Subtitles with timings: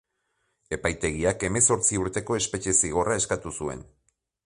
[0.77, 3.89] Epaitegiak Hemezortzi urteko espetxe zigorra eskatu zuen.